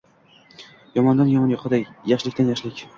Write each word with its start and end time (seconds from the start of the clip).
Yomondan-yomonlik 0.97 1.57
yuqadi. 1.59 1.85
Yaxshidan-yaxshilik. 2.17 2.87